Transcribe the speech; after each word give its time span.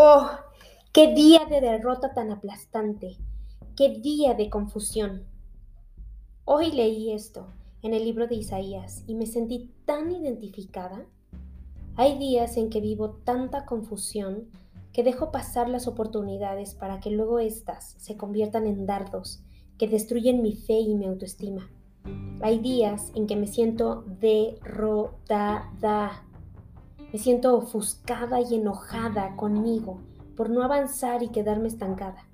Oh, 0.00 0.30
qué 0.92 1.12
día 1.12 1.40
de 1.50 1.60
derrota 1.60 2.14
tan 2.14 2.30
aplastante, 2.30 3.16
qué 3.76 3.98
día 3.98 4.34
de 4.34 4.48
confusión. 4.48 5.24
Hoy 6.44 6.70
leí 6.70 7.12
esto 7.12 7.48
en 7.82 7.94
el 7.94 8.04
libro 8.04 8.28
de 8.28 8.36
Isaías 8.36 9.02
y 9.08 9.16
me 9.16 9.26
sentí 9.26 9.72
tan 9.86 10.12
identificada. 10.12 11.04
Hay 11.96 12.16
días 12.16 12.56
en 12.58 12.70
que 12.70 12.80
vivo 12.80 13.18
tanta 13.24 13.64
confusión 13.64 14.48
que 14.92 15.02
dejo 15.02 15.32
pasar 15.32 15.68
las 15.68 15.88
oportunidades 15.88 16.76
para 16.76 17.00
que 17.00 17.10
luego 17.10 17.40
éstas 17.40 17.96
se 17.98 18.16
conviertan 18.16 18.68
en 18.68 18.86
dardos 18.86 19.42
que 19.78 19.88
destruyen 19.88 20.42
mi 20.42 20.54
fe 20.54 20.78
y 20.78 20.94
mi 20.94 21.06
autoestima. 21.06 21.72
Hay 22.40 22.60
días 22.60 23.10
en 23.16 23.26
que 23.26 23.34
me 23.34 23.48
siento 23.48 24.04
derrotada 24.20 26.24
me 27.12 27.18
siento 27.18 27.56
ofuscada 27.56 28.40
y 28.40 28.54
enojada 28.54 29.34
conmigo 29.36 30.00
por 30.36 30.50
no 30.50 30.62
avanzar 30.62 31.22
y 31.22 31.28
quedarme 31.28 31.68
estancada. 31.68 32.26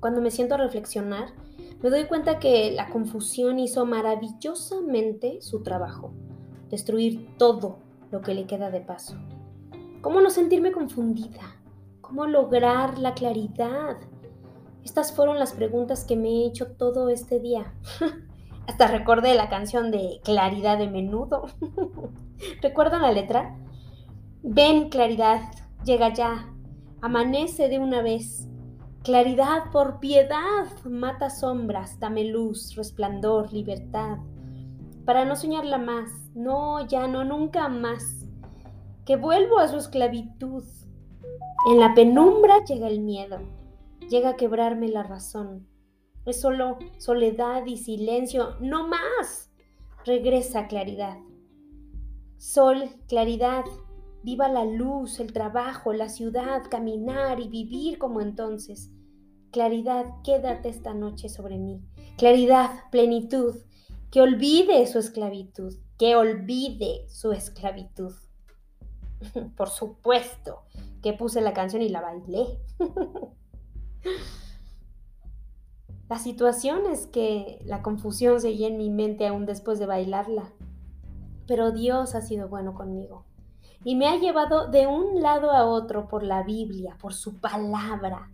Cuando 0.00 0.20
me 0.20 0.30
siento 0.30 0.54
a 0.54 0.58
reflexionar, 0.58 1.28
me 1.82 1.90
doy 1.90 2.04
cuenta 2.06 2.38
que 2.38 2.72
la 2.72 2.90
confusión 2.90 3.58
hizo 3.58 3.86
maravillosamente 3.86 5.40
su 5.40 5.62
trabajo, 5.62 6.12
destruir 6.70 7.36
todo 7.38 7.78
lo 8.10 8.20
que 8.20 8.34
le 8.34 8.46
queda 8.46 8.70
de 8.70 8.80
paso. 8.80 9.16
¿Cómo 10.00 10.20
no 10.20 10.30
sentirme 10.30 10.72
confundida? 10.72 11.56
¿Cómo 12.00 12.26
lograr 12.26 12.98
la 12.98 13.14
claridad? 13.14 13.96
Estas 14.84 15.12
fueron 15.12 15.38
las 15.38 15.52
preguntas 15.52 16.04
que 16.04 16.16
me 16.16 16.28
he 16.28 16.46
hecho 16.46 16.72
todo 16.72 17.08
este 17.08 17.40
día. 17.40 17.72
Hasta 18.66 18.86
recordé 18.86 19.34
la 19.34 19.48
canción 19.48 19.90
de 19.90 20.20
Claridad 20.24 20.78
de 20.78 20.88
Menudo. 20.88 21.46
¿Recuerdan 22.62 23.02
la 23.02 23.12
letra? 23.12 23.56
Ven, 24.42 24.88
claridad, 24.88 25.40
llega 25.84 26.12
ya, 26.12 26.50
amanece 27.00 27.68
de 27.68 27.78
una 27.78 28.02
vez. 28.02 28.48
Claridad 29.02 29.70
por 29.70 30.00
piedad, 30.00 30.66
mata 30.84 31.28
sombras, 31.28 32.00
dame 32.00 32.24
luz, 32.24 32.74
resplandor, 32.74 33.52
libertad. 33.52 34.18
Para 35.04 35.26
no 35.26 35.36
soñarla 35.36 35.76
más, 35.76 36.10
no, 36.34 36.86
ya 36.86 37.06
no, 37.06 37.24
nunca 37.24 37.68
más. 37.68 38.26
Que 39.04 39.16
vuelvo 39.16 39.58
a 39.58 39.68
su 39.68 39.76
esclavitud. 39.76 40.64
En 41.70 41.80
la 41.80 41.92
penumbra 41.94 42.64
llega 42.64 42.88
el 42.88 43.00
miedo, 43.00 43.40
llega 44.08 44.30
a 44.30 44.36
quebrarme 44.36 44.88
la 44.88 45.02
razón. 45.02 45.66
Es 46.26 46.40
solo 46.40 46.78
soledad 46.98 47.66
y 47.66 47.76
silencio, 47.76 48.56
no 48.60 48.88
más. 48.88 49.50
Regresa 50.04 50.68
claridad. 50.68 51.18
Sol, 52.38 52.90
claridad, 53.08 53.64
viva 54.22 54.48
la 54.48 54.64
luz, 54.64 55.20
el 55.20 55.32
trabajo, 55.32 55.92
la 55.92 56.08
ciudad, 56.08 56.62
caminar 56.70 57.40
y 57.40 57.48
vivir 57.48 57.98
como 57.98 58.20
entonces. 58.20 58.90
Claridad, 59.50 60.06
quédate 60.24 60.68
esta 60.68 60.94
noche 60.94 61.28
sobre 61.28 61.58
mí. 61.58 61.82
Claridad, 62.16 62.70
plenitud, 62.90 63.56
que 64.10 64.22
olvide 64.22 64.86
su 64.86 64.98
esclavitud, 64.98 65.74
que 65.98 66.16
olvide 66.16 67.06
su 67.08 67.32
esclavitud. 67.32 68.14
Por 69.56 69.68
supuesto 69.68 70.62
que 71.02 71.12
puse 71.12 71.40
la 71.40 71.52
canción 71.52 71.82
y 71.82 71.88
la 71.88 72.00
bailé. 72.00 72.60
La 76.08 76.18
situación 76.18 76.86
es 76.86 77.06
que 77.06 77.60
la 77.64 77.82
confusión 77.82 78.40
seguía 78.40 78.68
en 78.68 78.76
mi 78.76 78.90
mente 78.90 79.26
aún 79.26 79.46
después 79.46 79.78
de 79.78 79.86
bailarla. 79.86 80.52
Pero 81.46 81.72
Dios 81.72 82.14
ha 82.14 82.20
sido 82.20 82.48
bueno 82.48 82.74
conmigo 82.74 83.24
y 83.84 83.96
me 83.96 84.08
ha 84.08 84.16
llevado 84.16 84.66
de 84.68 84.86
un 84.86 85.20
lado 85.20 85.50
a 85.50 85.66
otro 85.66 86.08
por 86.08 86.22
la 86.22 86.42
Biblia, 86.42 86.96
por 87.00 87.12
su 87.12 87.38
palabra, 87.38 88.30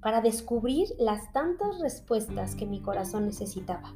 para 0.00 0.22
descubrir 0.22 0.88
las 0.98 1.32
tantas 1.32 1.78
respuestas 1.80 2.54
que 2.54 2.66
mi 2.66 2.80
corazón 2.80 3.26
necesitaba. 3.26 3.94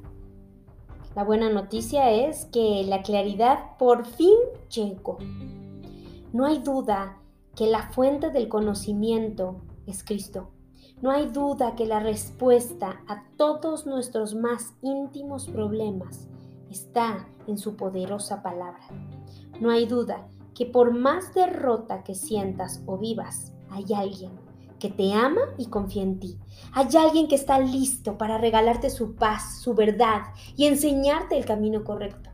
La 1.16 1.24
buena 1.24 1.48
noticia 1.48 2.10
es 2.10 2.44
que 2.46 2.84
la 2.86 3.02
claridad 3.02 3.76
por 3.78 4.04
fin 4.04 4.36
llegó. 4.68 5.18
No 6.32 6.44
hay 6.44 6.58
duda 6.58 7.18
que 7.54 7.66
la 7.66 7.90
fuente 7.90 8.30
del 8.30 8.48
conocimiento 8.48 9.62
es 9.86 10.04
Cristo. 10.04 10.50
No 11.00 11.10
hay 11.10 11.26
duda 11.26 11.74
que 11.74 11.86
la 11.86 12.00
respuesta 12.00 13.00
a 13.08 13.24
todos 13.36 13.86
nuestros 13.86 14.34
más 14.34 14.74
íntimos 14.82 15.48
problemas 15.48 16.28
está 16.70 17.28
en 17.46 17.58
su 17.58 17.76
poderosa 17.76 18.42
palabra. 18.42 18.82
No 19.60 19.70
hay 19.70 19.86
duda 19.86 20.26
que 20.54 20.66
por 20.66 20.92
más 20.92 21.34
derrota 21.34 22.04
que 22.04 22.14
sientas 22.14 22.82
o 22.86 22.96
vivas, 22.96 23.52
hay 23.70 23.86
alguien 23.94 24.32
que 24.78 24.90
te 24.90 25.12
ama 25.12 25.40
y 25.58 25.66
confía 25.66 26.02
en 26.02 26.20
ti. 26.20 26.38
Hay 26.72 26.88
alguien 26.96 27.28
que 27.28 27.34
está 27.34 27.58
listo 27.58 28.18
para 28.18 28.38
regalarte 28.38 28.90
su 28.90 29.14
paz, 29.14 29.60
su 29.60 29.74
verdad 29.74 30.22
y 30.56 30.66
enseñarte 30.66 31.36
el 31.36 31.44
camino 31.44 31.84
correcto. 31.84 32.30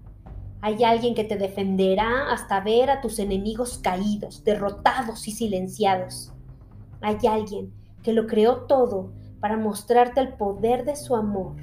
Hay 0.62 0.84
alguien 0.84 1.14
que 1.14 1.24
te 1.24 1.36
defenderá 1.36 2.30
hasta 2.32 2.60
ver 2.60 2.90
a 2.90 3.00
tus 3.00 3.18
enemigos 3.18 3.78
caídos, 3.78 4.44
derrotados 4.44 5.26
y 5.26 5.32
silenciados. 5.32 6.32
Hay 7.00 7.16
alguien 7.26 7.72
que 8.02 8.12
lo 8.12 8.26
creó 8.26 8.62
todo 8.62 9.12
para 9.40 9.56
mostrarte 9.56 10.20
el 10.20 10.34
poder 10.34 10.84
de 10.84 10.96
su 10.96 11.16
amor 11.16 11.56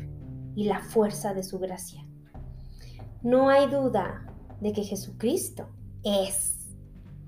y 0.56 0.66
la 0.66 0.80
fuerza 0.80 1.34
de 1.34 1.44
su 1.44 1.60
gracia. 1.60 2.06
No 3.22 3.50
hay 3.50 3.68
duda 3.68 4.26
de 4.62 4.74
que 4.74 4.84
Jesucristo 4.84 5.68
es 6.04 6.76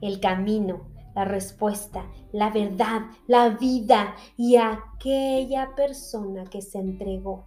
el 0.02 0.20
camino, 0.20 0.88
la 1.16 1.26
respuesta, 1.26 2.06
la 2.32 2.50
verdad, 2.50 3.02
la 3.28 3.50
vida 3.50 4.16
y 4.38 4.56
aquella 4.56 5.76
persona 5.76 6.46
que 6.46 6.62
se 6.62 6.80
entregó 6.80 7.46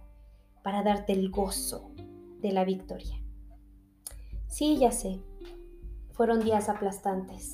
para 0.61 0.83
darte 0.83 1.13
el 1.13 1.29
gozo 1.29 1.91
de 2.41 2.51
la 2.51 2.63
victoria. 2.63 3.19
Sí, 4.47 4.77
ya 4.77 4.91
sé, 4.91 5.19
fueron 6.11 6.41
días 6.41 6.69
aplastantes, 6.69 7.53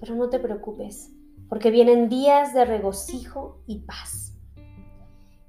pero 0.00 0.16
no 0.16 0.28
te 0.28 0.40
preocupes, 0.40 1.12
porque 1.52 1.70
vienen 1.70 2.08
días 2.08 2.54
de 2.54 2.64
regocijo 2.64 3.60
y 3.66 3.80
paz. 3.80 4.32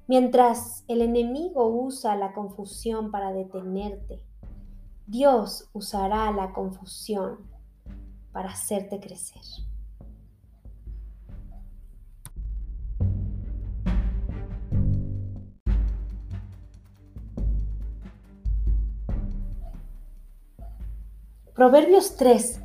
Mientras 0.06 0.84
el 0.86 1.00
enemigo 1.00 1.66
usa 1.66 2.14
la 2.14 2.34
confusión 2.34 3.10
para 3.10 3.32
detenerte, 3.32 4.22
Dios 5.06 5.70
usará 5.72 6.30
la 6.30 6.52
confusión 6.52 7.38
para 8.32 8.50
hacerte 8.50 9.00
crecer. 9.00 9.40
Proverbios 21.54 22.16
3, 22.16 22.63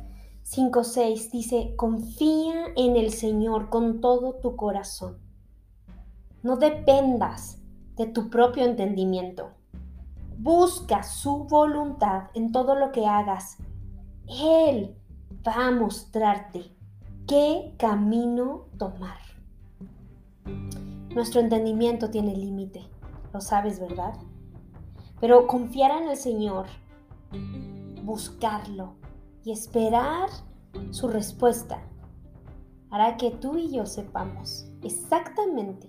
5, 0.52 0.82
6 0.82 1.30
dice, 1.30 1.74
confía 1.76 2.72
en 2.74 2.96
el 2.96 3.12
Señor 3.12 3.68
con 3.68 4.00
todo 4.00 4.32
tu 4.42 4.56
corazón. 4.56 5.16
No 6.42 6.56
dependas 6.56 7.58
de 7.96 8.06
tu 8.06 8.30
propio 8.30 8.64
entendimiento. 8.64 9.50
Busca 10.38 11.04
su 11.04 11.44
voluntad 11.44 12.30
en 12.34 12.50
todo 12.50 12.74
lo 12.74 12.90
que 12.90 13.06
hagas. 13.06 13.58
Él 14.26 14.96
va 15.46 15.68
a 15.68 15.70
mostrarte 15.70 16.64
qué 17.28 17.72
camino 17.78 18.66
tomar. 18.76 19.20
Nuestro 21.14 21.40
entendimiento 21.40 22.10
tiene 22.10 22.34
límite, 22.34 22.82
lo 23.32 23.40
sabes, 23.40 23.78
¿verdad? 23.78 24.14
Pero 25.20 25.46
confiar 25.46 26.02
en 26.02 26.08
el 26.08 26.16
Señor, 26.16 26.66
buscarlo 28.02 28.99
y 29.44 29.52
esperar 29.52 30.28
su 30.90 31.08
respuesta 31.08 31.82
hará 32.90 33.16
que 33.16 33.30
tú 33.30 33.56
y 33.56 33.70
yo 33.70 33.86
sepamos 33.86 34.66
exactamente 34.82 35.88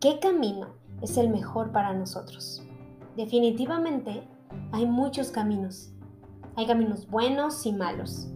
qué 0.00 0.20
camino 0.20 0.68
es 1.02 1.16
el 1.16 1.30
mejor 1.30 1.72
para 1.72 1.92
nosotros. 1.92 2.62
Definitivamente 3.16 4.22
hay 4.72 4.86
muchos 4.86 5.30
caminos. 5.30 5.92
Hay 6.56 6.66
caminos 6.66 7.08
buenos 7.08 7.66
y 7.66 7.72
malos. 7.72 8.28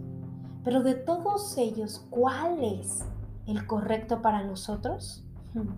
Pero 0.64 0.82
de 0.82 0.94
todos 0.94 1.56
ellos, 1.58 2.06
¿cuál 2.10 2.62
es 2.62 3.04
el 3.46 3.66
correcto 3.66 4.22
para 4.22 4.44
nosotros? 4.44 5.24
Hmm. 5.54 5.68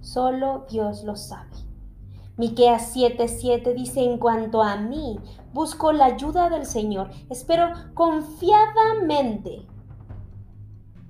Solo 0.00 0.66
Dios 0.70 1.04
lo 1.04 1.16
sabe. 1.16 1.50
Miqueas 2.40 2.94
7:7 2.94 3.74
dice, 3.74 4.02
"En 4.02 4.16
cuanto 4.16 4.62
a 4.62 4.76
mí, 4.76 5.20
busco 5.52 5.92
la 5.92 6.06
ayuda 6.06 6.48
del 6.48 6.64
Señor, 6.64 7.10
espero 7.28 7.66
confiadamente 7.92 9.66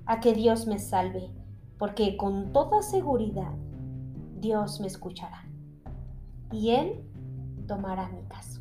a 0.05 0.19
que 0.19 0.33
Dios 0.33 0.67
me 0.67 0.77
salve, 0.77 1.31
porque 1.79 2.17
con 2.17 2.51
toda 2.51 2.81
seguridad 2.81 3.53
Dios 4.41 4.81
me 4.81 4.87
escuchará." 4.87 5.45
y 6.51 6.71
Él 6.71 7.05
tomará 7.65 8.09
mi 8.09 8.23
caso. 8.23 8.59